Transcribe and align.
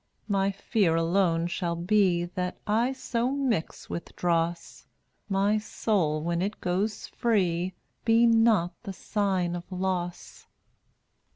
My 0.27 0.49
fear 0.49 0.95
alone 0.95 1.45
shall 1.45 1.75
be 1.75 2.25
That 2.25 2.57
I 2.65 2.91
so 2.91 3.29
mix 3.29 3.87
with 3.87 4.15
dross 4.15 4.87
My 5.29 5.59
soul, 5.59 6.23
when 6.23 6.41
it 6.41 6.59
goes 6.59 7.05
free, 7.05 7.75
Be 8.03 8.25
not 8.25 8.73
the 8.81 8.93
sign 8.93 9.55
of 9.55 9.71
loss. 9.71 10.47